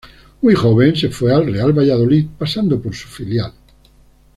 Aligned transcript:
Muy 0.41 0.55
joven 0.55 0.95
se 0.95 1.09
fue 1.09 1.31
al 1.31 1.45
Real 1.45 1.73
Valladolid 1.73 2.25
pasando 2.39 2.81
por 2.81 2.95
su 2.95 3.07
filial. 3.07 3.53